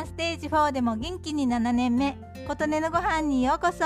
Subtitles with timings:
[0.00, 2.16] さんステージ4でも元気に7年目。
[2.48, 3.84] 琴音のご飯にようこそ。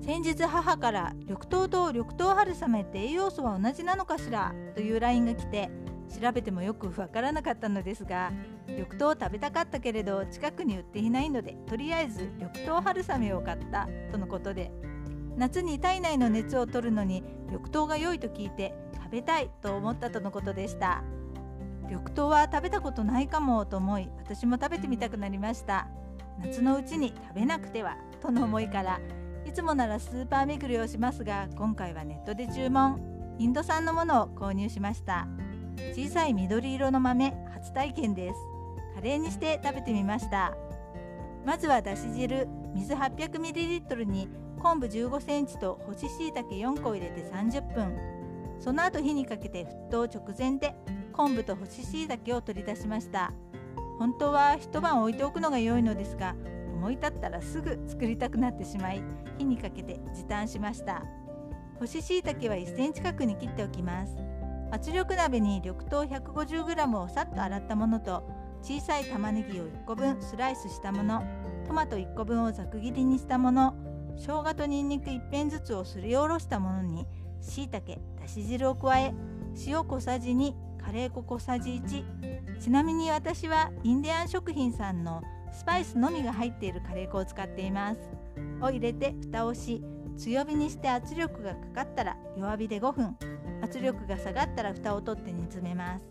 [0.00, 4.54] 先日母から緑豆と緑豆春雨って栄養素は同じなのかしら？
[4.76, 5.70] という LINE が来て
[6.20, 8.32] 調べてもよくわからなかったのですが
[8.68, 14.70] 緑豆を食べたかったけれど近くに売っていないのでとりあえず緑豆春雨を買ったとのことで。
[15.36, 21.02] 夏に体内の熱を取るのに緑豆が良いと聞いて食べたいと思ったとのことでした。
[21.90, 25.88] 緑豆は食べたことないかもと思い私も食べてみたくなりました
[26.38, 29.00] 夏のうちに食べなくてはとの思いから
[29.44, 33.00] いつもならスーパー巡りをしますが今回はネットで注文
[33.38, 35.26] インド産のものを購入しました
[35.94, 38.36] 小さい緑色の豆初体験です
[38.94, 40.54] カレーにして食べてみました
[41.44, 44.28] まずはだし汁水 800ml に
[44.62, 47.96] 昆布15センチと干し椎茸4個入れて30分
[48.60, 50.74] その後火にかけて沸騰直前で
[51.10, 53.32] 昆布と干し椎茸を取り出しました。
[53.98, 56.34] 本当は一晩置いておくのが良いのですが
[56.74, 59.02] 思い立ったらすぐ作りたくなってしまい
[59.36, 61.02] 火にかけて時短しました。
[61.78, 64.16] 干し椎茸は1センチ角に切っておきます。
[64.70, 68.22] 圧力鍋に緑豆 150g をさっと洗ったものと
[68.62, 71.22] 小さい玉ねぎを1個分スライスしたもの
[71.66, 73.74] トマト1個分をざく切りにしたもの
[74.16, 77.06] 生姜とにんにく1片ずつをすりおろしたものに
[77.40, 79.14] しいたけだし汁を加え
[79.66, 88.00] 塩小さじ2カレー粉小さじ1ちなみに私はインディアン食品さんのスパイスのみが入っているカレー粉を使っています。
[88.60, 89.82] を入れて蓋をし
[90.16, 93.16] 強火にして圧力がかかったら弱火で5分。
[93.62, 96.04] 圧力が下がったら蓋を取って煮詰めます。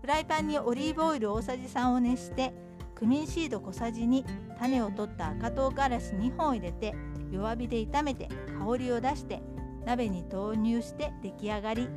[0.00, 2.52] フライパンにオリーブオイル大さじ3を熱して
[2.94, 4.24] クミンシード小さじ2
[4.58, 6.94] 種を取った赤唐辛子2本入れて
[7.30, 9.42] 弱火で炒めて香りを出して
[9.84, 11.88] 鍋に投入して出来上がり。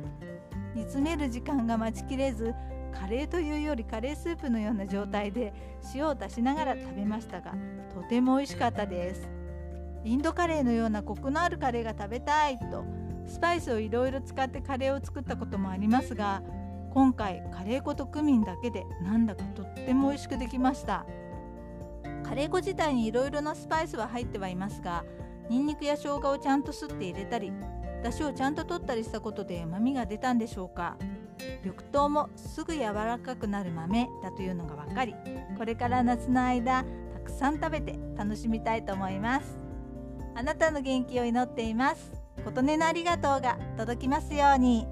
[0.74, 2.54] 煮詰める時間が待ちきれず
[2.92, 5.52] カレーというよりカレースープのような状態で
[5.94, 7.54] 塩を足しながら食べましたが
[7.94, 9.28] とても美味しかったです。
[10.02, 12.84] インドカレーのようなコクのあるカレーが食べたいと
[13.26, 16.42] スパイスをいろいろ使ってカレーを作ったこともありますが
[16.94, 21.04] 今回カレー粉とクミンだけでなんだかとっても美味しくできました。
[22.24, 25.04] カレー粉自体にいろいろなスパイスは入ってはいますが
[25.48, 27.52] ニンニクや生姜をちゃんとすって入れたり
[28.02, 30.96] 出汁をちゃんと取ったりしたことで旨味が出たんでしょうか。
[31.64, 35.14] 緑豆もすぐ柔らかくなる豆だというのが分かり
[35.56, 36.84] これから夏の間
[37.14, 39.58] たくさん食べて楽しみたいと思います。
[40.34, 42.12] あなたの元気を祈っています。
[42.44, 44.86] 琴音のありがとうが届きますように。